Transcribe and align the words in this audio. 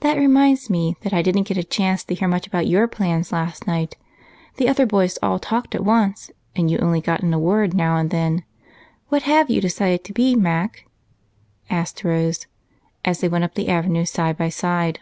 "That 0.00 0.16
reminds 0.16 0.70
me 0.70 0.96
that 1.02 1.12
I 1.12 1.20
didn't 1.20 1.42
get 1.42 1.58
a 1.58 1.62
chance 1.62 2.02
to 2.04 2.14
hear 2.14 2.26
much 2.26 2.46
about 2.46 2.66
your 2.66 2.88
plans 2.88 3.32
last 3.32 3.66
night 3.66 3.94
the 4.56 4.66
other 4.66 4.86
boys 4.86 5.18
all 5.22 5.38
talked 5.38 5.74
at 5.74 5.84
once, 5.84 6.30
and 6.54 6.70
you 6.70 6.78
only 6.78 7.02
got 7.02 7.22
a 7.22 7.38
word 7.38 7.74
now 7.74 7.98
and 7.98 8.08
then. 8.08 8.44
What 9.08 9.24
have 9.24 9.50
you 9.50 9.60
decided 9.60 10.04
to 10.04 10.14
be, 10.14 10.34
Mac?" 10.36 10.86
asked 11.68 12.02
Rose 12.02 12.46
as 13.04 13.20
they 13.20 13.28
went 13.28 13.44
up 13.44 13.56
the 13.56 13.68
avenue 13.68 14.06
side 14.06 14.38
by 14.38 14.48
side. 14.48 15.00